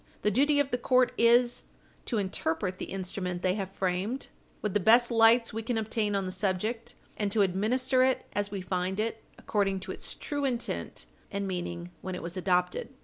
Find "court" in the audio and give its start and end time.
0.79-1.11